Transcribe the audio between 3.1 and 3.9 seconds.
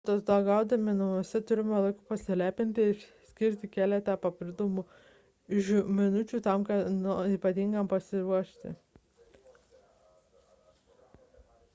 skirti